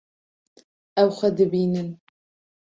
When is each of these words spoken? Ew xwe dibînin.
Ew 1.01 1.09
xwe 1.17 1.29
dibînin. 1.37 1.89